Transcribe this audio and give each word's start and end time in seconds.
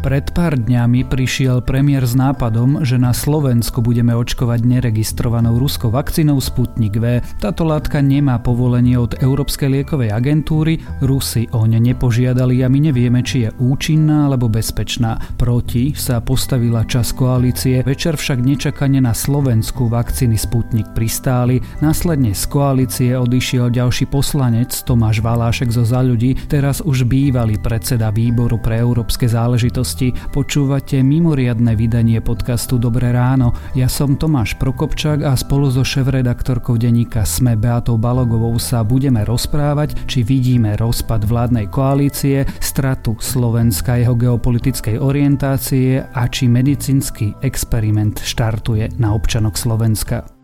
Pred 0.00 0.32
pár 0.32 0.56
dňami 0.56 1.12
prišiel 1.12 1.60
premiér 1.60 2.08
s 2.08 2.16
nápadom, 2.16 2.88
že 2.88 2.96
na 2.96 3.12
Slovensku 3.12 3.84
budeme 3.84 4.16
očkovať 4.16 4.64
neregistrovanou 4.64 5.60
ruskou 5.60 5.92
vakcínou 5.92 6.40
Sputnik 6.40 6.96
V. 6.96 7.20
Táto 7.36 7.68
látka 7.68 8.00
nemá 8.00 8.40
povolenie 8.40 8.96
od 8.96 9.20
Európskej 9.20 9.68
liekovej 9.68 10.08
agentúry, 10.08 10.80
Rusi 11.04 11.52
o 11.52 11.68
ne 11.68 11.76
nepožiadali 11.76 12.64
a 12.64 12.72
my 12.72 12.88
nevieme, 12.88 13.20
či 13.20 13.44
je 13.44 13.50
účinná 13.60 14.32
alebo 14.32 14.48
bezpečná. 14.48 15.20
Proti 15.36 15.92
sa 15.92 16.24
postavila 16.24 16.80
čas 16.88 17.12
koalície, 17.12 17.84
večer 17.84 18.16
však 18.16 18.40
nečakane 18.40 19.04
na 19.04 19.12
Slovensku 19.12 19.92
vakcíny 19.92 20.40
Sputnik 20.40 20.96
pristáli, 20.96 21.60
následne 21.84 22.32
z 22.32 22.48
koalície 22.48 23.12
odišiel 23.20 23.68
ďalší 23.68 24.08
poslanec 24.08 24.72
Tomáš 24.80 25.20
Valášek 25.20 25.68
zo 25.68 25.84
za 25.84 26.00
ľudí, 26.00 26.40
teraz 26.48 26.80
už 26.80 27.04
bývalý 27.04 27.60
predseda 27.60 28.08
výboru 28.08 28.56
pre 28.56 28.80
európske 28.80 29.28
záležitosti 29.28 29.89
udalosti. 29.90 30.14
Počúvate 30.30 31.02
mimoriadne 31.02 31.74
vydanie 31.74 32.22
podcastu 32.22 32.78
Dobré 32.78 33.10
ráno. 33.10 33.52
Ja 33.74 33.90
som 33.90 34.14
Tomáš 34.14 34.54
Prokopčák 34.56 35.26
a 35.26 35.34
spolu 35.34 35.70
so 35.70 35.82
šéf-redaktorkou 35.82 36.78
denníka 36.78 37.26
Sme 37.26 37.58
Beatou 37.58 37.98
Balogovou 37.98 38.54
sa 38.62 38.86
budeme 38.86 39.26
rozprávať, 39.26 40.06
či 40.06 40.22
vidíme 40.22 40.78
rozpad 40.78 41.26
vládnej 41.26 41.66
koalície, 41.66 42.46
stratu 42.62 43.18
Slovenska 43.18 43.98
jeho 43.98 44.14
geopolitickej 44.14 45.02
orientácie 45.02 46.06
a 46.06 46.22
či 46.30 46.46
medicínsky 46.46 47.34
experiment 47.42 48.22
štartuje 48.22 48.94
na 49.02 49.10
občanok 49.14 49.58
Slovenska. 49.58 50.39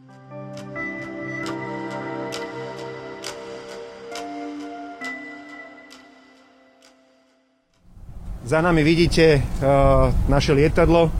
Za 8.47 8.63
nami 8.63 8.87
vidíte 8.87 9.43
uh, 9.43 10.07
naše 10.31 10.55
lietadlo, 10.55 11.11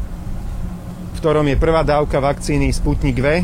v 1.11 1.19
ktorom 1.19 1.43
je 1.51 1.59
prvá 1.59 1.83
dávka 1.83 2.23
vakcíny 2.23 2.71
Sputnik 2.71 3.19
V. 3.19 3.43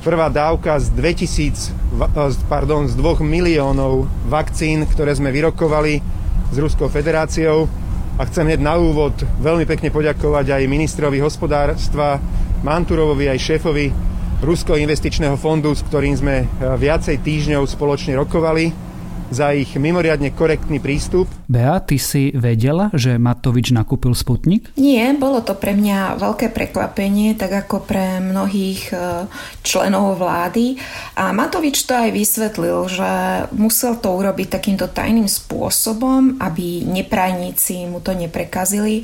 Prvá 0.00 0.32
dávka 0.32 0.80
z 0.80 0.88
2000, 0.96 2.00
uh, 2.00 2.32
pardon, 2.48 2.88
z 2.88 2.96
2 2.96 3.20
miliónov 3.20 4.08
vakcín, 4.24 4.88
ktoré 4.88 5.12
sme 5.12 5.36
vyrokovali 5.36 6.00
s 6.48 6.56
Ruskou 6.56 6.88
federáciou. 6.88 7.68
A 8.16 8.24
chcem 8.24 8.48
hneď 8.48 8.64
na 8.64 8.80
úvod 8.80 9.12
veľmi 9.36 9.68
pekne 9.68 9.92
poďakovať 9.92 10.56
aj 10.56 10.64
ministrovi 10.64 11.20
hospodárstva 11.20 12.16
Manturovovi, 12.64 13.28
aj 13.28 13.36
šéfovi 13.36 13.92
Ruského 14.40 14.80
investičného 14.80 15.36
fondu, 15.36 15.76
s 15.76 15.84
ktorým 15.84 16.16
sme 16.16 16.48
viacej 16.56 17.20
týždňov 17.20 17.68
spoločne 17.68 18.16
rokovali 18.16 18.93
za 19.34 19.50
ich 19.50 19.74
mimoriadne 19.74 20.30
korektný 20.30 20.78
prístup. 20.78 21.26
Bea, 21.50 21.82
ty 21.82 21.98
si 21.98 22.30
vedela, 22.30 22.94
že 22.94 23.18
Matovič 23.18 23.74
nakúpil 23.74 24.14
Sputnik? 24.14 24.70
Nie, 24.78 25.10
bolo 25.18 25.42
to 25.42 25.58
pre 25.58 25.74
mňa 25.74 26.22
veľké 26.22 26.54
prekvapenie, 26.54 27.34
tak 27.34 27.66
ako 27.66 27.82
pre 27.82 28.22
mnohých 28.22 28.94
e, 28.94 29.26
členov 29.66 30.22
vlády. 30.22 30.78
A 31.18 31.34
Matovič 31.34 31.82
to 31.82 31.98
aj 31.98 32.14
vysvetlil, 32.14 32.86
že 32.86 33.10
musel 33.58 33.98
to 33.98 34.14
urobiť 34.14 34.54
takýmto 34.54 34.86
tajným 34.86 35.26
spôsobom, 35.26 36.38
aby 36.38 36.86
neprajníci 36.86 37.90
mu 37.90 37.98
to 37.98 38.14
neprekazili 38.14 39.02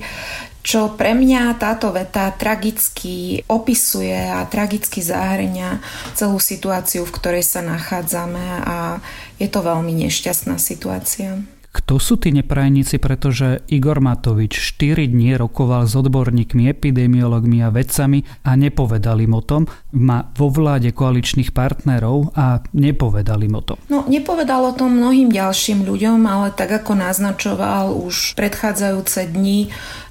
čo 0.61 0.93
pre 0.93 1.17
mňa 1.17 1.57
táto 1.57 1.89
veta 1.93 2.29
tragicky 2.37 3.41
opisuje 3.49 4.17
a 4.17 4.45
tragicky 4.45 5.01
zahrňa 5.01 5.81
celú 6.13 6.37
situáciu, 6.37 7.09
v 7.09 7.15
ktorej 7.17 7.45
sa 7.45 7.65
nachádzame 7.65 8.45
a 8.65 9.01
je 9.41 9.49
to 9.49 9.65
veľmi 9.65 9.97
nešťastná 9.97 10.61
situácia. 10.61 11.41
Kto 11.71 12.03
sú 12.03 12.19
tí 12.19 12.35
neprajníci, 12.35 12.99
pretože 12.99 13.63
Igor 13.71 14.03
Matovič 14.03 14.59
4 14.75 15.07
dní 15.07 15.39
rokoval 15.39 15.87
s 15.87 15.95
odborníkmi, 15.95 16.67
epidemiologmi 16.67 17.63
a 17.63 17.71
vedcami 17.71 18.27
a 18.43 18.59
nepovedali 18.59 19.31
im 19.31 19.39
o 19.39 19.43
tom. 19.43 19.71
Má 19.95 20.35
vo 20.35 20.51
vláde 20.51 20.91
koaličných 20.91 21.55
partnerov 21.55 22.35
a 22.35 22.59
nepovedali 22.75 23.47
im 23.47 23.55
o 23.55 23.63
tom. 23.63 23.79
No, 23.87 24.03
nepovedal 24.11 24.67
o 24.67 24.75
tom 24.75 24.99
mnohým 24.99 25.31
ďalším 25.31 25.87
ľuďom, 25.87 26.19
ale 26.27 26.51
tak 26.59 26.75
ako 26.75 26.99
naznačoval 26.99 27.95
už 27.95 28.35
predchádzajúce 28.35 29.31
dni, 29.31 29.71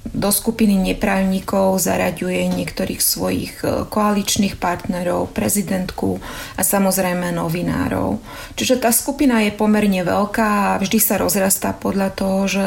do 0.09 0.31
skupiny 0.33 0.75
neprávnikov 0.75 1.77
zaraďuje 1.77 2.49
niektorých 2.49 3.01
svojich 3.01 3.53
e, 3.61 3.85
koaličných 3.85 4.57
partnerov, 4.57 5.31
prezidentku 5.31 6.17
a 6.57 6.61
samozrejme 6.65 7.29
novinárov. 7.31 8.17
Čiže 8.57 8.81
tá 8.81 8.89
skupina 8.89 9.45
je 9.45 9.53
pomerne 9.53 10.01
veľká 10.01 10.47
a 10.49 10.79
vždy 10.81 10.99
sa 10.99 11.21
rozrastá 11.21 11.71
podľa 11.77 12.09
toho, 12.15 12.39
že 12.49 12.65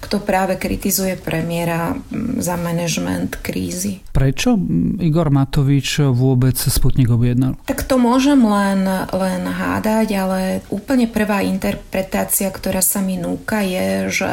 kto 0.00 0.22
práve 0.22 0.54
kritizuje 0.54 1.18
premiéra 1.18 1.98
za 2.38 2.54
manažment 2.54 3.40
krízy. 3.42 4.04
Prečo 4.14 4.54
Igor 5.02 5.34
Matovič 5.34 5.98
vôbec 6.14 6.54
Sputnik 6.54 7.10
objednal? 7.10 7.58
Tak 7.66 7.82
to 7.84 7.98
môžem 7.98 8.38
len, 8.38 8.86
len 9.10 9.42
hádať, 9.44 10.08
ale 10.14 10.40
úplne 10.70 11.10
prvá 11.10 11.42
interpretácia, 11.42 12.46
ktorá 12.48 12.78
sa 12.78 13.02
mi 13.02 13.18
núka 13.18 13.64
je, 13.66 14.08
že 14.14 14.32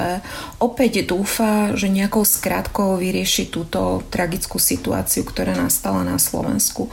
opäť 0.62 1.10
dúfa, 1.10 1.74
že 1.74 1.90
nejakou 1.90 2.22
skrátkou 2.42 2.98
vyrieši 2.98 3.54
túto 3.54 4.02
tragickú 4.10 4.58
situáciu, 4.58 5.22
ktorá 5.22 5.54
nastala 5.54 6.02
na 6.02 6.18
Slovensku. 6.18 6.90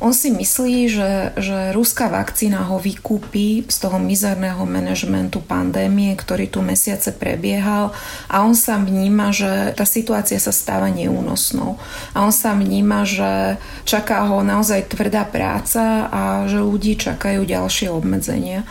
On 0.00 0.16
si 0.16 0.32
myslí, 0.32 0.88
že, 0.88 1.12
že 1.36 1.76
ruská 1.76 2.08
vakcína 2.08 2.64
ho 2.64 2.80
vykúpi 2.80 3.68
z 3.68 3.76
toho 3.76 4.00
mizerného 4.00 4.64
manažmentu 4.64 5.44
pandémie, 5.44 6.16
ktorý 6.16 6.48
tu 6.48 6.64
mesiace 6.64 7.12
prebiehal 7.12 7.92
a 8.32 8.40
on 8.40 8.56
sa 8.56 8.80
vníma, 8.80 9.36
že 9.36 9.76
tá 9.76 9.84
situácia 9.84 10.40
sa 10.40 10.52
stáva 10.52 10.88
neúnosnou. 10.88 11.76
A 12.16 12.24
on 12.24 12.32
sa 12.32 12.56
vníma, 12.56 13.04
že 13.04 13.60
čaká 13.84 14.24
ho 14.24 14.40
naozaj 14.40 14.96
tvrdá 14.96 15.28
práca 15.28 16.08
a 16.08 16.22
že 16.48 16.64
ľudí 16.64 16.96
čakajú 16.96 17.44
ďalšie 17.44 17.92
obmedzenia. 17.92 18.64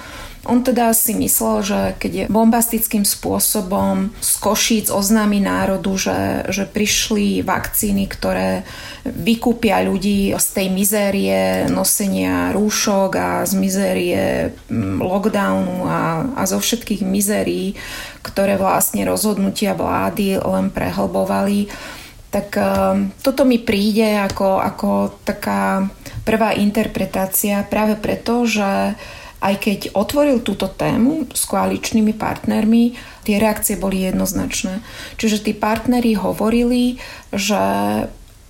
On 0.45 0.61
teda 0.61 0.93
si 0.93 1.17
myslel, 1.17 1.57
že 1.65 1.79
keď 1.97 2.11
je 2.13 2.25
bombastickým 2.29 3.01
spôsobom 3.01 4.13
z 4.21 4.31
Košíc 4.37 4.87
oznámi 4.93 5.41
národu, 5.41 5.97
že, 5.97 6.45
že 6.53 6.69
prišli 6.69 7.41
vakcíny, 7.41 8.05
ktoré 8.05 8.61
vykúpia 9.05 9.81
ľudí 9.81 10.37
z 10.37 10.47
tej 10.53 10.67
mizérie 10.69 11.65
nosenia 11.69 12.53
rúšok 12.53 13.11
a 13.17 13.29
z 13.49 13.53
mizérie 13.57 14.23
mm, 14.69 15.01
lockdownu 15.01 15.89
a, 15.89 16.29
a 16.37 16.41
zo 16.45 16.61
všetkých 16.61 17.01
mizérií, 17.01 17.73
ktoré 18.21 18.61
vlastne 18.61 19.01
rozhodnutia 19.05 19.73
vlády 19.73 20.37
len 20.37 20.69
prehlbovali, 20.69 21.69
tak 22.35 22.51
um, 22.59 23.15
toto 23.23 23.47
mi 23.47 23.63
príde 23.63 24.19
ako, 24.19 24.59
ako 24.59 24.89
taká 25.23 25.87
prvá 26.27 26.51
interpretácia 26.51 27.63
práve 27.63 27.95
preto, 27.95 28.43
že 28.43 28.99
aj 29.45 29.55
keď 29.61 29.79
otvoril 29.93 30.41
túto 30.41 30.65
tému 30.65 31.29
s 31.29 31.45
koaličnými 31.45 32.17
partnermi, 32.17 32.97
tie 33.21 33.37
reakcie 33.37 33.77
boli 33.77 34.01
jednoznačné. 34.01 34.81
Čiže 35.21 35.45
tí 35.45 35.53
partneri 35.53 36.17
hovorili, 36.17 36.97
že 37.29 37.61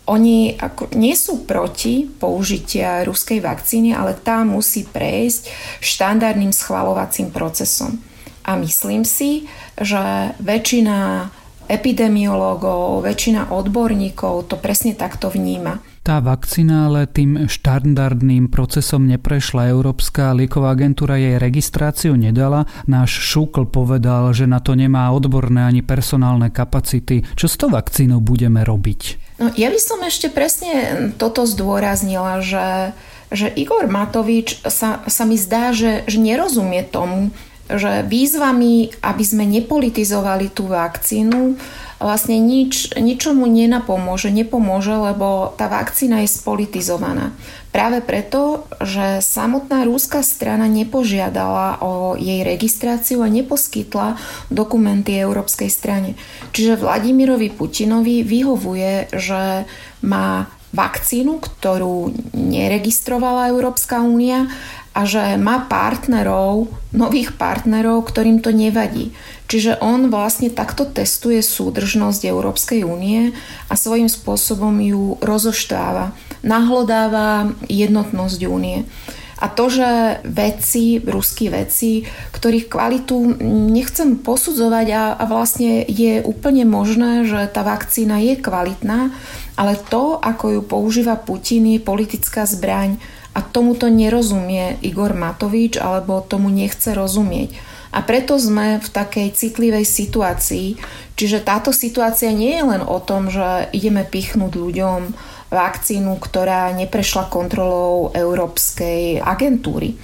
oni 0.08 0.56
ako, 0.56 0.96
nie 0.96 1.18
sú 1.18 1.44
proti 1.44 2.08
použitia 2.08 3.04
ruskej 3.04 3.44
vakcíny, 3.44 3.92
ale 3.92 4.16
tá 4.16 4.48
musí 4.48 4.88
prejsť 4.88 5.52
štandardným 5.84 6.56
schvalovacím 6.56 7.34
procesom. 7.34 8.00
A 8.46 8.56
myslím 8.62 9.04
si, 9.04 9.50
že 9.76 10.32
väčšina 10.38 11.28
epidemiológov, 11.66 13.02
väčšina 13.04 13.50
odborníkov 13.50 14.48
to 14.48 14.56
presne 14.62 14.94
takto 14.94 15.34
vníma. 15.34 15.82
Tá 16.06 16.22
vakcína 16.22 16.86
ale 16.86 17.10
tým 17.10 17.50
štandardným 17.50 18.54
procesom 18.54 19.10
neprešla. 19.10 19.74
Európska 19.74 20.38
lieková 20.38 20.78
agentúra 20.78 21.18
jej 21.18 21.42
registráciu 21.42 22.14
nedala. 22.14 22.70
Náš 22.86 23.26
Šúkl 23.26 23.66
povedal, 23.66 24.30
že 24.30 24.46
na 24.46 24.62
to 24.62 24.78
nemá 24.78 25.10
odborné 25.10 25.66
ani 25.66 25.82
personálne 25.82 26.54
kapacity. 26.54 27.26
Čo 27.34 27.50
s 27.50 27.58
tou 27.58 27.74
vakcínou 27.74 28.22
budeme 28.22 28.62
robiť? 28.62 29.02
No, 29.42 29.50
ja 29.58 29.74
by 29.74 29.82
som 29.82 29.98
ešte 30.06 30.30
presne 30.30 31.10
toto 31.18 31.50
zdôraznila, 31.50 32.38
že, 32.46 32.94
že 33.34 33.50
Igor 33.58 33.90
Matovič 33.90 34.62
sa, 34.62 35.02
sa 35.10 35.24
mi 35.26 35.42
zdá, 35.42 35.74
že, 35.74 36.06
že 36.06 36.22
nerozumie 36.22 36.86
tomu, 36.86 37.34
že 37.66 38.06
výzvami, 38.06 39.02
aby 39.02 39.24
sme 39.26 39.50
nepolitizovali 39.50 40.54
tú 40.54 40.70
vakcínu, 40.70 41.58
vlastne 42.06 42.38
nič, 42.38 42.94
ničomu 42.94 43.50
nenapomôže, 43.50 44.30
nepomôže, 44.30 44.94
lebo 44.94 45.58
tá 45.58 45.66
vakcína 45.66 46.22
je 46.22 46.30
spolitizovaná. 46.30 47.34
Práve 47.74 48.06
preto, 48.06 48.70
že 48.78 49.26
samotná 49.26 49.84
rúska 49.90 50.22
strana 50.22 50.70
nepožiadala 50.70 51.82
o 51.82 52.14
jej 52.14 52.46
registráciu 52.46 53.26
a 53.26 53.28
neposkytla 53.28 54.22
dokumenty 54.54 55.18
európskej 55.18 55.68
strane. 55.74 56.14
Čiže 56.54 56.80
Vladimirovi 56.80 57.50
Putinovi 57.50 58.22
vyhovuje, 58.22 59.10
že 59.12 59.66
má 60.06 60.46
vakcínu, 60.76 61.42
ktorú 61.42 62.14
neregistrovala 62.36 63.50
Európska 63.50 64.04
únia 64.04 64.52
a 64.96 65.04
že 65.04 65.36
má 65.36 65.68
partnerov, 65.68 66.72
nových 66.96 67.36
partnerov, 67.36 68.08
ktorým 68.08 68.40
to 68.40 68.56
nevadí. 68.56 69.12
Čiže 69.52 69.84
on 69.84 70.08
vlastne 70.08 70.48
takto 70.48 70.88
testuje 70.88 71.44
súdržnosť 71.44 72.24
Európskej 72.24 72.88
únie 72.88 73.36
a 73.68 73.74
svojím 73.76 74.08
spôsobom 74.08 74.80
ju 74.80 75.20
rozoštáva. 75.20 76.16
Nahlodáva 76.48 77.52
jednotnosť 77.68 78.40
únie. 78.48 78.88
A 79.36 79.52
to, 79.52 79.68
že 79.68 80.24
veci, 80.24 81.04
ruskí 81.04 81.52
veci, 81.52 82.08
ktorých 82.32 82.72
kvalitu 82.72 83.36
nechcem 83.68 84.16
posudzovať 84.24 84.88
a, 84.96 85.04
a 85.20 85.24
vlastne 85.28 85.84
je 85.84 86.24
úplne 86.24 86.64
možné, 86.64 87.28
že 87.28 87.52
tá 87.52 87.68
vakcína 87.68 88.24
je 88.24 88.40
kvalitná, 88.40 89.12
ale 89.60 89.76
to, 89.92 90.24
ako 90.24 90.56
ju 90.56 90.62
používa 90.64 91.20
Putin, 91.20 91.68
je 91.68 91.84
politická 91.84 92.48
zbraň 92.48 92.96
a 93.36 93.44
tomuto 93.44 93.92
nerozumie 93.92 94.80
Igor 94.80 95.12
Matovič 95.12 95.76
alebo 95.76 96.24
tomu 96.24 96.48
nechce 96.48 96.96
rozumieť. 96.96 97.52
A 97.96 98.04
preto 98.04 98.36
sme 98.36 98.80
v 98.80 98.88
takej 98.92 99.32
citlivej 99.32 99.84
situácii. 99.88 100.80
Čiže 101.16 101.44
táto 101.44 101.72
situácia 101.72 102.32
nie 102.32 102.56
je 102.56 102.64
len 102.64 102.84
o 102.84 103.00
tom, 103.00 103.32
že 103.32 103.72
ideme 103.72 104.04
pichnúť 104.04 104.52
ľuďom 104.56 105.00
vakcínu, 105.48 106.20
ktorá 106.20 106.76
neprešla 106.76 107.32
kontrolou 107.32 108.12
Európskej 108.12 109.24
agentúry. 109.24 109.96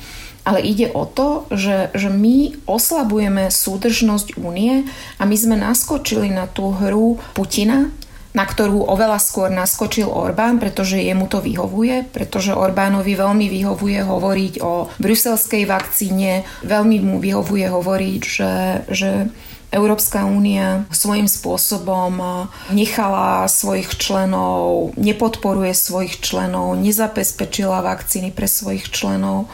Ale 0.41 0.63
ide 0.63 0.89
o 0.95 1.05
to, 1.05 1.45
že, 1.53 1.93
že 1.93 2.09
my 2.09 2.63
oslabujeme 2.65 3.51
súdržnosť 3.51 4.39
únie 4.41 4.87
a 5.19 5.27
my 5.27 5.35
sme 5.37 5.59
naskočili 5.59 6.33
na 6.33 6.49
tú 6.49 6.73
hru 6.73 7.21
Putina, 7.37 7.93
na 8.31 8.47
ktorú 8.47 8.87
oveľa 8.87 9.19
skôr 9.19 9.51
naskočil 9.51 10.07
Orbán, 10.07 10.57
pretože 10.57 10.99
jemu 10.99 11.27
to 11.27 11.43
vyhovuje, 11.43 12.07
pretože 12.15 12.55
Orbánovi 12.55 13.13
veľmi 13.15 13.47
vyhovuje 13.51 13.99
hovoriť 14.07 14.53
o 14.63 14.87
bruselskej 14.99 15.67
vakcíne, 15.67 16.47
veľmi 16.63 16.97
mu 17.03 17.17
vyhovuje 17.19 17.67
hovoriť, 17.67 18.21
že, 18.23 18.53
že 18.87 19.11
Európska 19.71 20.27
únia 20.27 20.83
svojím 20.91 21.31
spôsobom 21.31 22.47
nechala 22.75 23.47
svojich 23.47 23.95
členov, 23.95 24.91
nepodporuje 24.99 25.71
svojich 25.71 26.19
členov, 26.19 26.75
nezabezpečila 26.75 27.79
vakcíny 27.79 28.35
pre 28.35 28.51
svojich 28.51 28.91
členov. 28.91 29.47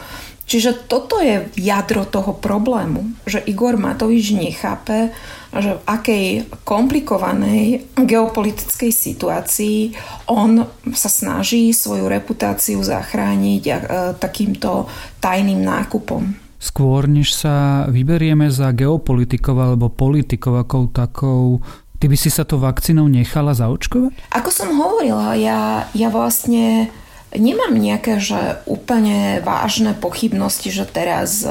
Čiže 0.47 0.87
toto 0.87 1.19
je 1.19 1.43
jadro 1.59 2.07
toho 2.07 2.31
problému, 2.31 3.19
že 3.27 3.43
Igor 3.43 3.75
Matovič 3.75 4.31
nechápe, 4.31 5.11
že 5.51 5.75
v 5.75 5.81
akej 5.83 6.25
komplikovanej 6.63 7.83
geopolitickej 7.99 8.91
situácii 8.95 9.79
on 10.31 10.63
sa 10.95 11.11
snaží 11.11 11.75
svoju 11.75 12.07
reputáciu 12.07 12.79
zachrániť 12.79 13.63
e, 13.67 13.73
takýmto 14.15 14.87
tajným 15.19 15.67
nákupom. 15.67 16.47
Skôr, 16.57 17.11
než 17.11 17.35
sa 17.35 17.83
vyberieme 17.91 18.47
za 18.47 18.71
geopolitikov 18.71 19.55
alebo 19.59 19.91
politikov 19.91 20.63
ako 20.63 20.77
takou, 20.95 21.59
ty 21.99 22.07
by 22.07 22.15
si 22.15 22.31
sa 22.31 22.47
to 22.47 22.55
vakcínou 22.55 23.11
nechala 23.11 23.51
zaočkovať? 23.51 24.31
Ako 24.31 24.49
som 24.49 24.71
hovorila, 24.73 25.35
ja, 25.35 25.91
ja 25.91 26.07
vlastne 26.07 26.87
Nemám 27.35 27.75
nejaké, 27.75 28.23
že 28.23 28.63
úplne 28.63 29.43
vážne 29.43 29.91
pochybnosti, 29.91 30.71
že 30.71 30.87
teraz 30.87 31.43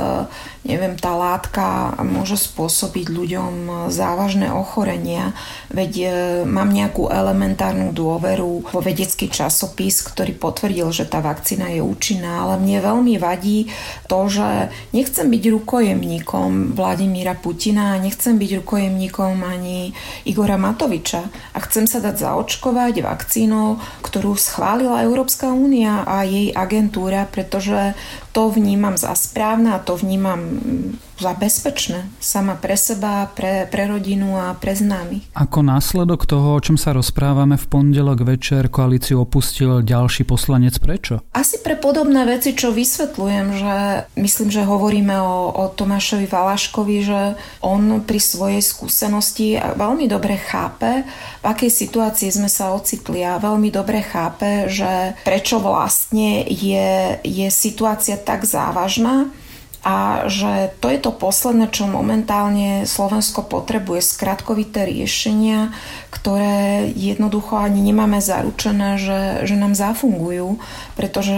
neviem, 0.67 0.99
tá 0.99 1.15
látka 1.15 1.95
môže 2.03 2.35
spôsobiť 2.37 3.07
ľuďom 3.07 3.55
závažné 3.89 4.51
ochorenia, 4.51 5.33
veď 5.71 5.93
e, 5.95 6.07
mám 6.45 6.75
nejakú 6.75 7.07
elementárnu 7.07 7.95
dôveru 7.95 8.67
vo 8.67 8.81
vedecký 8.83 9.31
časopis, 9.31 10.03
ktorý 10.03 10.35
potvrdil, 10.35 10.91
že 10.91 11.07
tá 11.07 11.23
vakcína 11.23 11.71
je 11.71 11.81
účinná, 11.81 12.43
ale 12.43 12.59
mne 12.59 12.83
veľmi 12.83 13.15
vadí 13.23 13.71
to, 14.11 14.27
že 14.27 14.75
nechcem 14.91 15.31
byť 15.31 15.43
rukojemníkom 15.63 16.75
Vladimíra 16.75 17.39
Putina 17.39 17.95
a 17.95 18.03
nechcem 18.03 18.35
byť 18.35 18.51
rukojemníkom 18.63 19.47
ani 19.47 19.95
Igora 20.27 20.59
Matoviča. 20.59 21.23
A 21.55 21.59
chcem 21.63 21.87
sa 21.87 22.03
dať 22.03 22.27
zaočkovať 22.27 23.07
vakcínou, 23.07 23.79
ktorú 24.03 24.35
schválila 24.35 25.07
Európska 25.07 25.55
únia 25.55 26.03
a 26.03 26.27
jej 26.27 26.51
agentúra, 26.51 27.31
pretože 27.31 27.95
to 28.37 28.53
vnímam 28.53 29.01
za 29.01 29.17
správne 29.17 29.73
a 29.73 29.81
to 29.81 29.97
vnímam 29.97 30.56
za 31.17 31.33
bezpečné 31.33 32.05
sama 32.21 32.61
pre 32.61 32.77
seba, 32.77 33.25
pre, 33.33 33.65
pre 33.73 33.89
rodinu 33.89 34.37
a 34.37 34.53
pre 34.53 34.77
známych. 34.77 35.25
Ako 35.33 35.65
následok 35.65 36.29
toho, 36.29 36.61
o 36.61 36.61
čom 36.61 36.77
sa 36.77 36.93
rozprávame 36.93 37.57
v 37.57 37.67
pondelok 37.73 38.21
večer, 38.29 38.69
koalíciu 38.69 39.25
opustil 39.25 39.81
ďalší 39.81 40.29
poslanec. 40.29 40.77
Prečo? 40.77 41.25
Asi 41.33 41.65
pre 41.65 41.81
podobné 41.81 42.29
veci, 42.29 42.53
čo 42.53 42.69
vysvetľujem, 42.69 43.47
že 43.57 43.77
myslím, 44.21 44.49
že 44.53 44.69
hovoríme 44.69 45.17
o, 45.17 45.57
o 45.57 45.65
Tomášovi 45.73 46.29
Valaškovi, 46.29 46.97
že 47.01 47.21
on 47.65 48.05
pri 48.05 48.21
svojej 48.21 48.61
skúsenosti 48.61 49.57
veľmi 49.57 50.05
dobre 50.05 50.37
chápe, 50.37 51.09
v 51.41 51.45
akej 51.49 51.73
situácii 51.73 52.29
sme 52.29 52.51
sa 52.53 52.77
ocitli 52.77 53.25
a 53.25 53.41
veľmi 53.41 53.73
dobre 53.73 54.05
chápe, 54.05 54.69
že 54.69 55.17
prečo 55.25 55.63
vlastne 55.63 56.45
je, 56.45 57.17
je 57.25 57.49
situácia 57.49 58.21
tak 58.21 58.45
závažná 58.45 59.33
a 59.85 60.27
že 60.27 60.75
to 60.83 60.91
je 60.91 60.99
to 60.99 61.13
posledné, 61.15 61.71
čo 61.71 61.87
momentálne 61.87 62.89
Slovensko 62.89 63.47
potrebuje, 63.47 64.03
skratkovité 64.03 64.89
riešenia, 64.89 65.71
ktoré 66.11 66.89
jednoducho 66.95 67.61
ani 67.61 67.81
nemáme 67.81 68.19
zaručené, 68.19 68.99
že, 68.99 69.21
že 69.47 69.55
nám 69.55 69.79
zafungujú, 69.79 70.59
pretože 70.99 71.37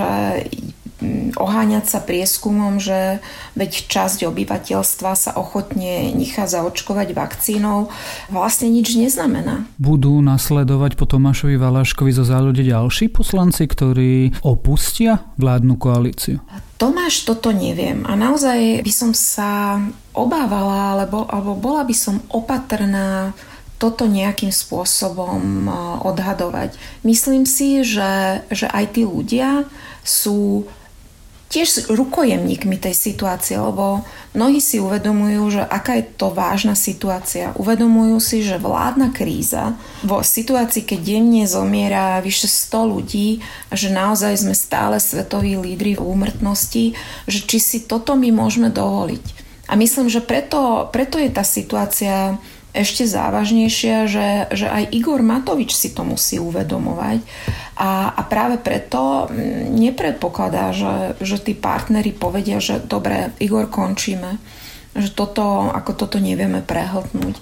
oháňať 1.38 1.84
sa 1.86 2.02
prieskumom, 2.02 2.82
že 2.82 3.22
veď 3.54 3.86
časť 3.86 4.26
obyvateľstva 4.26 5.10
sa 5.14 5.30
ochotne 5.38 6.10
nechá 6.10 6.50
zaočkovať 6.50 7.14
vakcínou, 7.14 7.90
vlastne 8.30 8.66
nič 8.66 8.98
neznamená. 8.98 9.62
Budú 9.78 10.18
nasledovať 10.18 10.98
po 10.98 11.06
Tomášovi 11.06 11.54
Valaškovi 11.54 12.10
zo 12.10 12.26
záľude 12.26 12.66
ďalší 12.66 13.14
poslanci, 13.14 13.70
ktorí 13.70 14.42
opustia 14.42 15.22
vládnu 15.38 15.78
koalíciu? 15.78 16.42
Tomáš, 16.78 17.26
toto 17.26 17.50
neviem. 17.50 18.06
A 18.06 18.14
naozaj 18.14 18.86
by 18.86 18.92
som 18.94 19.10
sa 19.10 19.82
obávala, 20.14 20.94
alebo, 20.94 21.26
alebo 21.26 21.58
bola 21.58 21.82
by 21.82 21.94
som 21.94 22.22
opatrná 22.30 23.34
toto 23.78 24.10
nejakým 24.10 24.50
spôsobom 24.50 25.70
odhadovať. 26.02 26.74
Myslím 27.06 27.46
si, 27.46 27.86
že, 27.86 28.42
že 28.50 28.66
aj 28.66 28.98
tí 28.98 29.06
ľudia 29.06 29.70
sú 30.02 30.66
tiež 31.48 31.88
rukojemníkmi 31.88 32.76
tej 32.76 32.92
situácie, 32.92 33.56
lebo 33.56 34.04
mnohí 34.36 34.60
si 34.60 34.76
uvedomujú, 34.76 35.60
že 35.60 35.62
aká 35.64 35.96
je 35.96 36.04
to 36.04 36.28
vážna 36.28 36.76
situácia. 36.76 37.56
Uvedomujú 37.56 38.20
si, 38.20 38.44
že 38.44 38.60
vládna 38.60 39.16
kríza 39.16 39.72
vo 40.04 40.20
situácii, 40.20 40.84
keď 40.84 41.00
denne 41.00 41.48
zomiera 41.48 42.20
vyše 42.20 42.44
100 42.46 42.92
ľudí 42.92 43.40
a 43.72 43.80
že 43.80 43.88
naozaj 43.88 44.44
sme 44.44 44.52
stále 44.52 45.00
svetoví 45.00 45.56
lídry 45.56 45.96
v 45.96 46.04
úmrtnosti, 46.04 46.92
že 47.24 47.40
či 47.48 47.58
si 47.58 47.78
toto 47.88 48.12
my 48.12 48.28
môžeme 48.28 48.68
dovoliť. 48.68 49.48
A 49.68 49.76
myslím, 49.76 50.08
že 50.08 50.24
preto, 50.24 50.88
preto 50.92 51.20
je 51.20 51.28
tá 51.32 51.44
situácia 51.44 52.36
ešte 52.76 53.08
závažnejšia, 53.08 53.96
že, 54.06 54.28
že 54.52 54.66
aj 54.68 54.92
Igor 54.92 55.24
Matovič 55.24 55.72
si 55.72 55.90
to 55.96 56.04
musí 56.04 56.36
uvedomovať 56.36 57.24
a, 57.78 58.10
a 58.10 58.22
práve 58.26 58.58
preto 58.58 59.30
mm, 59.30 59.70
nepredpokladá, 59.70 60.74
že, 60.74 61.14
že 61.22 61.38
tí 61.38 61.54
partneri 61.54 62.10
povedia, 62.10 62.58
že 62.58 62.82
dobre, 62.82 63.30
Igor, 63.38 63.70
končíme, 63.70 64.42
že 64.98 65.14
toto, 65.14 65.70
ako 65.70 65.94
toto 65.94 66.18
nevieme 66.18 66.58
prehltnúť. 66.58 67.38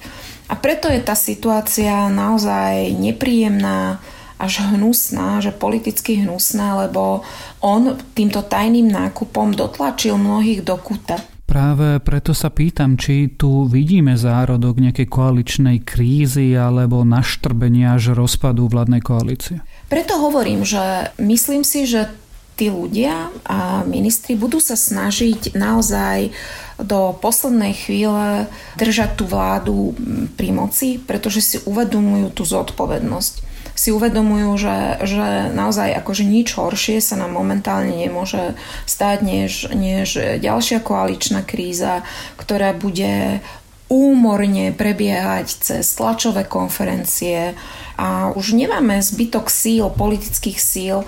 A 0.46 0.54
preto 0.54 0.92
je 0.92 1.00
tá 1.00 1.16
situácia 1.16 2.12
naozaj 2.12 2.92
nepríjemná, 2.94 3.98
až 4.36 4.68
hnusná, 4.68 5.40
že 5.40 5.48
politicky 5.48 6.20
hnusná, 6.20 6.86
lebo 6.86 7.24
on 7.64 7.96
týmto 8.12 8.44
tajným 8.44 8.92
nákupom 8.92 9.56
dotlačil 9.56 10.20
mnohých 10.20 10.60
do 10.60 10.76
kuta. 10.76 11.16
Práve 11.46 12.02
preto 12.04 12.36
sa 12.36 12.52
pýtam, 12.52 13.00
či 13.00 13.32
tu 13.32 13.64
vidíme 13.64 14.12
zárodok 14.18 14.76
nejakej 14.76 15.08
koaličnej 15.08 15.78
krízy 15.88 16.52
alebo 16.52 17.00
naštrbenia 17.06 17.96
až 17.96 18.12
rozpadu 18.12 18.68
vládnej 18.68 19.00
koalície. 19.00 19.64
Preto 19.86 20.18
hovorím, 20.18 20.66
že 20.66 21.14
myslím 21.22 21.62
si, 21.62 21.86
že 21.86 22.10
tí 22.56 22.72
ľudia 22.72 23.28
a 23.44 23.84
ministri 23.84 24.32
budú 24.34 24.58
sa 24.58 24.74
snažiť 24.74 25.54
naozaj 25.54 26.32
do 26.80 27.12
poslednej 27.20 27.76
chvíle 27.76 28.48
držať 28.80 29.10
tú 29.20 29.24
vládu 29.28 29.92
pri 30.40 30.50
moci, 30.56 30.96
pretože 30.96 31.40
si 31.44 31.56
uvedomujú 31.68 32.32
tú 32.32 32.42
zodpovednosť. 32.48 33.44
Si 33.76 33.92
uvedomujú, 33.92 34.56
že, 34.56 34.76
že 35.04 35.52
naozaj 35.52 36.00
akože 36.00 36.24
nič 36.24 36.56
horšie 36.56 36.96
sa 37.04 37.20
nám 37.20 37.36
momentálne 37.36 37.92
nemôže 37.92 38.56
stať, 38.88 39.20
než, 39.20 39.68
než 39.76 40.40
ďalšia 40.40 40.80
koaličná 40.80 41.44
kríza, 41.44 42.00
ktorá 42.40 42.72
bude 42.72 43.44
úmorne 43.86 44.74
prebiehať 44.74 45.46
cez 45.62 45.86
tlačové 45.94 46.42
konferencie 46.42 47.54
a 47.94 48.34
už 48.34 48.58
nemáme 48.58 48.98
zbytok 48.98 49.46
síl, 49.46 49.86
politických 49.94 50.58
síl 50.58 50.96
e, 51.00 51.06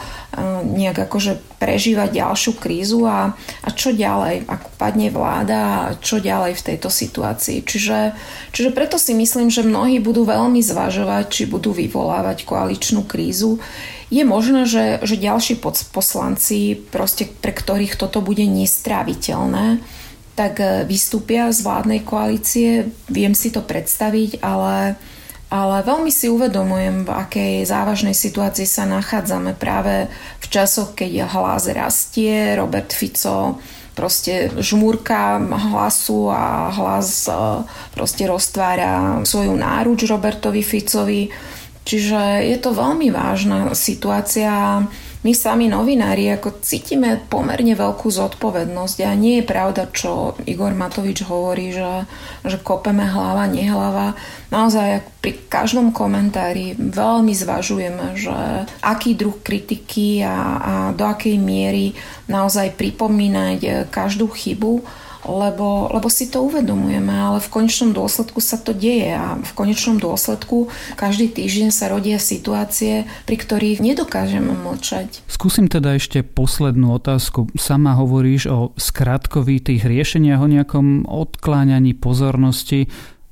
nejak 0.63 1.11
akože 1.11 1.43
prežívať 1.59 2.23
ďalšiu 2.23 2.53
krízu 2.55 3.03
a, 3.05 3.35
a 3.37 3.69
čo 3.75 3.91
ďalej, 3.91 4.47
ako 4.47 4.69
padne 4.79 5.11
vláda 5.11 5.59
a 5.59 5.99
čo 5.99 6.23
ďalej 6.23 6.55
v 6.55 6.67
tejto 6.71 6.89
situácii. 6.89 7.67
Čiže, 7.67 8.15
čiže 8.55 8.71
preto 8.71 8.95
si 8.95 9.13
myslím, 9.13 9.51
že 9.51 9.67
mnohí 9.67 9.99
budú 9.99 10.23
veľmi 10.23 10.63
zvažovať, 10.63 11.25
či 11.35 11.43
budú 11.51 11.75
vyvolávať 11.75 12.47
koaličnú 12.47 13.05
krízu. 13.05 13.59
Je 14.09 14.25
možné, 14.25 14.65
že, 14.65 15.03
že 15.05 15.21
ďalší 15.21 15.61
poslanci, 15.93 16.79
proste 16.79 17.29
pre 17.29 17.53
ktorých 17.53 18.01
toto 18.01 18.25
bude 18.25 18.47
nestráviteľné, 18.49 19.85
tak 20.39 20.63
e, 20.63 20.87
vystúpia 20.87 21.51
z 21.51 21.67
vládnej 21.67 22.07
koalície. 22.07 22.95
Viem 23.11 23.35
si 23.35 23.51
to 23.51 23.67
predstaviť, 23.67 24.39
ale, 24.39 24.95
ale 25.51 25.77
veľmi 25.83 26.15
si 26.15 26.31
uvedomujem, 26.31 27.03
v 27.03 27.11
akej 27.11 27.55
závažnej 27.67 28.15
situácii 28.15 28.63
sa 28.71 28.87
nachádzame 28.87 29.59
práve 29.59 30.07
v 30.39 30.47
časoch, 30.47 30.95
keď 30.95 31.27
hlas 31.27 31.67
rastie, 31.67 32.55
Robert 32.55 32.95
Fico 32.95 33.59
proste 33.99 34.55
žmúrka 34.63 35.43
hlasu 35.43 36.31
a 36.31 36.71
hlas 36.71 37.27
e, 37.27 37.35
proste 37.99 38.31
roztvára 38.31 39.27
svoju 39.27 39.59
náruč 39.59 40.07
Robertovi 40.07 40.63
Ficovi. 40.63 41.35
Čiže 41.83 42.47
je 42.47 42.57
to 42.63 42.71
veľmi 42.71 43.11
vážna 43.11 43.75
situácia 43.75 44.87
my 45.19 45.33
sami 45.35 45.67
novinári 45.67 46.31
ako 46.31 46.63
cítime 46.63 47.19
pomerne 47.27 47.75
veľkú 47.75 48.07
zodpovednosť 48.07 48.99
a 49.03 49.19
nie 49.19 49.43
je 49.43 49.49
pravda, 49.51 49.91
čo 49.91 50.39
Igor 50.47 50.79
Matovič 50.79 51.27
hovorí, 51.27 51.75
že, 51.75 52.07
že 52.47 52.63
kopeme 52.63 53.03
hlava, 53.03 53.51
nehlava. 53.51 54.15
Naozaj 54.55 55.03
pri 55.19 55.51
každom 55.51 55.91
komentári 55.91 56.79
veľmi 56.79 57.35
zvažujeme, 57.35 58.15
že 58.15 58.39
aký 58.79 59.19
druh 59.19 59.35
kritiky 59.43 60.23
a, 60.23 60.37
a 60.63 60.73
do 60.95 61.03
akej 61.03 61.35
miery 61.35 61.99
naozaj 62.31 62.79
pripomínať 62.79 63.91
každú 63.91 64.31
chybu 64.31 64.87
lebo, 65.27 65.91
lebo 65.91 66.07
si 66.07 66.31
to 66.31 66.47
uvedomujeme, 66.47 67.11
ale 67.11 67.39
v 67.43 67.49
konečnom 67.51 67.91
dôsledku 67.91 68.39
sa 68.39 68.61
to 68.61 68.71
deje 68.71 69.15
a 69.15 69.39
v 69.39 69.53
konečnom 69.57 69.99
dôsledku 69.99 70.71
každý 70.95 71.33
týždeň 71.33 71.75
sa 71.75 71.91
rodia 71.91 72.23
situácie, 72.23 73.09
pri 73.27 73.37
ktorých 73.39 73.83
nedokážeme 73.83 74.55
mlčať. 74.55 75.27
Skúsim 75.27 75.67
teda 75.67 75.99
ešte 75.99 76.23
poslednú 76.23 76.95
otázku. 76.95 77.51
Sama 77.59 77.99
hovoríš 77.99 78.47
o 78.51 78.59
skratkovitých 78.79 79.83
riešeniach, 79.83 80.43
o 80.43 80.49
nejakom 80.51 81.09
odkláňaní 81.09 81.99
pozornosti. 81.99 82.87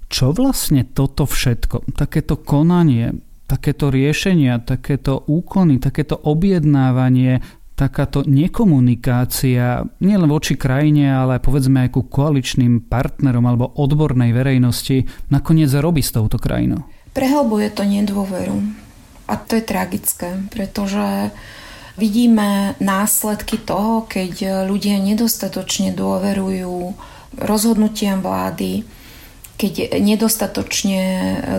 Čo 0.06 0.30
vlastne 0.30 0.86
toto 0.86 1.26
všetko, 1.26 1.90
takéto 1.98 2.38
konanie, 2.38 3.18
takéto 3.50 3.90
riešenia, 3.90 4.62
takéto 4.62 5.22
úkony, 5.26 5.78
takéto 5.78 6.18
objednávanie 6.18 7.42
takáto 7.76 8.24
nekomunikácia 8.24 9.84
nielen 10.00 10.32
voči 10.32 10.56
krajine, 10.56 11.12
ale 11.12 11.36
povedzme 11.36 11.86
aj 11.86 11.90
ku 11.92 12.08
koaličným 12.08 12.88
partnerom 12.88 13.44
alebo 13.44 13.68
odbornej 13.76 14.32
verejnosti 14.32 15.04
nakoniec 15.28 15.68
robí 15.76 16.00
s 16.00 16.16
touto 16.16 16.40
krajinou? 16.40 16.88
Prehlbuje 17.12 17.68
to 17.76 17.84
nedôveru. 17.84 18.56
A 19.28 19.36
to 19.36 19.60
je 19.60 19.64
tragické, 19.68 20.40
pretože 20.48 21.30
vidíme 22.00 22.78
následky 22.80 23.60
toho, 23.60 24.08
keď 24.08 24.64
ľudia 24.64 24.96
nedostatočne 24.96 25.92
dôverujú 25.92 26.96
rozhodnutiam 27.36 28.24
vlády, 28.24 28.88
keď 29.56 30.00
nedostatočne 30.00 31.02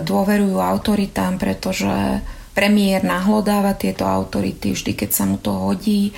dôverujú 0.06 0.58
autoritám, 0.58 1.38
pretože 1.38 2.22
Premiér 2.58 3.06
nahlodáva 3.06 3.78
tieto 3.78 4.02
autority 4.02 4.74
vždy, 4.74 4.98
keď 4.98 5.10
sa 5.14 5.30
mu 5.30 5.38
to 5.38 5.54
hodí 5.54 6.10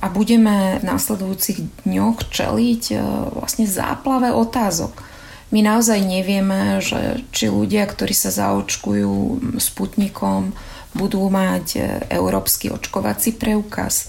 a 0.00 0.08
budeme 0.08 0.80
v 0.80 0.88
následujúcich 0.88 1.84
dňoch 1.84 2.32
čeliť 2.32 2.82
e, 2.90 2.96
vlastne 3.36 3.68
záplave 3.68 4.32
otázok. 4.32 5.04
My 5.52 5.60
naozaj 5.60 6.00
nevieme, 6.00 6.80
že 6.80 7.20
či 7.28 7.52
ľudia, 7.52 7.84
ktorí 7.84 8.16
sa 8.16 8.32
zaočkujú 8.32 9.44
sputnikom, 9.60 10.56
budú 10.96 11.28
mať 11.28 11.66
e, 11.76 11.80
európsky 12.08 12.72
očkovací 12.72 13.36
preukaz. 13.36 14.08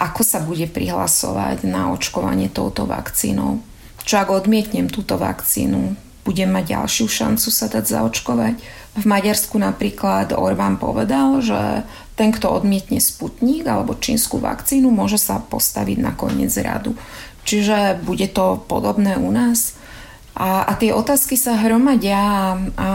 Ako 0.00 0.24
sa 0.24 0.40
bude 0.40 0.72
prihlasovať 0.72 1.68
na 1.68 1.92
očkovanie 1.92 2.48
touto 2.48 2.88
vakcínou? 2.88 3.60
Čo 4.08 4.24
ak 4.24 4.32
odmietnem 4.32 4.88
túto 4.88 5.20
vakcínu? 5.20 6.00
Budem 6.22 6.52
mať 6.52 6.76
ďalšiu 6.76 7.06
šancu 7.08 7.48
sa 7.48 7.66
dať 7.72 7.84
zaočkovať? 7.88 8.54
V 8.98 9.04
Maďarsku 9.06 9.56
napríklad 9.56 10.34
Orbán 10.34 10.76
povedal, 10.76 11.40
že 11.40 11.86
ten, 12.18 12.34
kto 12.34 12.52
odmietne 12.52 13.00
Sputnik 13.00 13.64
alebo 13.64 13.96
čínsku 13.96 14.36
vakcínu, 14.36 14.92
môže 14.92 15.16
sa 15.16 15.40
postaviť 15.40 15.98
na 16.02 16.12
koniec 16.12 16.52
radu. 16.60 16.92
Čiže 17.48 18.04
bude 18.04 18.28
to 18.28 18.60
podobné 18.68 19.16
u 19.16 19.32
nás. 19.32 19.80
A, 20.36 20.68
a 20.68 20.72
tie 20.78 20.94
otázky 20.94 21.34
sa 21.34 21.58
hromadia 21.58 22.16
a, 22.16 22.56
a 22.76 22.88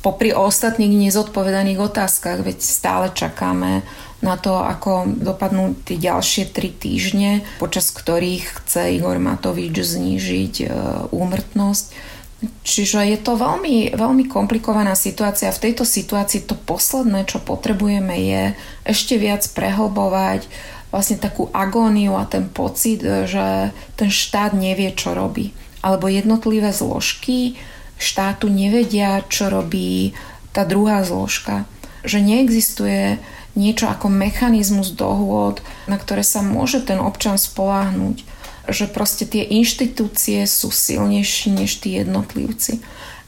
popri 0.00 0.30
ostatných 0.30 1.08
nezodpovedaných 1.08 1.82
otázkach, 1.82 2.46
veď 2.46 2.58
stále 2.62 3.06
čakáme 3.10 3.82
na 4.24 4.34
to, 4.40 4.56
ako 4.56 5.04
dopadnú 5.12 5.76
tie 5.84 6.00
ďalšie 6.00 6.56
tri 6.56 6.72
týždne, 6.72 7.44
počas 7.60 7.92
ktorých 7.92 8.64
chce 8.64 8.96
Igor 8.96 9.20
Matovič 9.20 9.76
znížiť 9.76 10.54
e, 10.62 10.66
úmrtnosť 11.12 12.15
Čiže 12.36 13.00
je 13.08 13.16
to 13.16 13.40
veľmi, 13.40 13.96
veľmi 13.96 14.28
komplikovaná 14.28 14.92
situácia. 14.92 15.48
V 15.48 15.72
tejto 15.72 15.88
situácii 15.88 16.44
to 16.44 16.52
posledné, 16.52 17.24
čo 17.24 17.40
potrebujeme, 17.40 18.12
je 18.12 18.42
ešte 18.84 19.16
viac 19.16 19.40
prehlbovať 19.56 20.44
vlastne 20.92 21.16
takú 21.16 21.48
agóniu 21.56 22.12
a 22.20 22.28
ten 22.28 22.44
pocit, 22.52 23.00
že 23.00 23.72
ten 23.96 24.10
štát 24.12 24.52
nevie, 24.52 24.92
čo 24.92 25.16
robí. 25.16 25.56
Alebo 25.80 26.12
jednotlivé 26.12 26.76
zložky 26.76 27.56
štátu 27.96 28.52
nevedia, 28.52 29.24
čo 29.32 29.48
robí 29.48 30.12
tá 30.52 30.68
druhá 30.68 31.00
zložka. 31.08 31.64
Že 32.04 32.20
neexistuje 32.20 33.16
niečo 33.56 33.88
ako 33.88 34.12
mechanizmus 34.12 34.92
dohôd, 34.92 35.64
na 35.88 35.96
ktoré 35.96 36.20
sa 36.20 36.44
môže 36.44 36.84
ten 36.84 37.00
občan 37.00 37.40
spoláhnuť 37.40 38.35
že 38.68 38.90
proste 38.90 39.26
tie 39.26 39.46
inštitúcie 39.46 40.42
sú 40.46 40.72
silnejšie 40.72 41.54
než 41.54 41.78
tí 41.82 41.98
jednotlivci. 41.98 42.82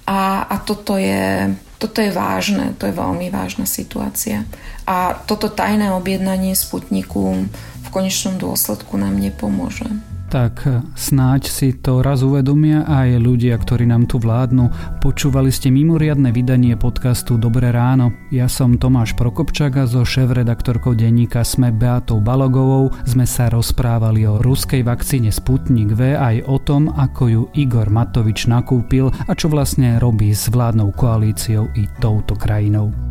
A, 0.09 0.49
a 0.49 0.57
toto, 0.65 0.97
je, 0.97 1.53
toto 1.77 2.01
je 2.01 2.09
vážne, 2.09 2.73
to 2.81 2.89
je 2.89 2.97
veľmi 2.97 3.29
vážna 3.29 3.69
situácia. 3.69 4.49
A 4.89 5.13
toto 5.29 5.53
tajné 5.53 5.93
objednanie 5.93 6.57
Sputniku 6.57 7.45
v 7.85 7.89
konečnom 7.93 8.41
dôsledku 8.41 8.97
nám 8.97 9.21
nepomôže 9.21 9.85
tak 10.29 10.61
snáď 10.93 11.49
si 11.49 11.73
to 11.73 12.05
raz 12.05 12.21
uvedomia 12.21 12.85
aj 12.85 13.17
ľudia, 13.17 13.57
ktorí 13.57 13.89
nám 13.89 14.05
tu 14.05 14.21
vládnu. 14.21 14.69
Počúvali 15.01 15.49
ste 15.49 15.73
mimoriadne 15.73 16.29
vydanie 16.29 16.77
podcastu 16.77 17.41
Dobré 17.41 17.73
ráno. 17.73 18.13
Ja 18.29 18.45
som 18.45 18.77
Tomáš 18.77 19.17
Prokopčák 19.17 19.81
a 19.81 19.85
so 19.89 20.05
šéf-redaktorkou 20.05 20.93
denníka 20.93 21.41
Sme 21.49 21.73
Beatou 21.73 22.21
Balogovou 22.21 22.93
sme 23.09 23.25
sa 23.25 23.49
rozprávali 23.49 24.29
o 24.29 24.37
ruskej 24.37 24.85
vakcíne 24.85 25.33
Sputnik 25.33 25.97
V 25.97 26.13
aj 26.13 26.45
o 26.45 26.61
tom, 26.61 26.93
ako 26.93 27.23
ju 27.25 27.43
Igor 27.57 27.89
Matovič 27.89 28.45
nakúpil 28.45 29.09
a 29.09 29.33
čo 29.33 29.49
vlastne 29.49 29.97
robí 29.97 30.37
s 30.37 30.53
vládnou 30.53 30.93
koalíciou 30.93 31.73
i 31.73 31.89
touto 31.97 32.37
krajinou. 32.37 33.08